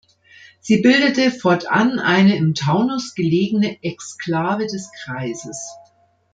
Sie 0.61 0.81
bildete 0.81 1.29
fortan 1.29 1.99
eine 1.99 2.35
im 2.35 2.55
Taunus 2.55 3.13
gelegene 3.13 3.83
Exklave 3.83 4.63
des 4.65 4.89
Kreises. 5.03 5.75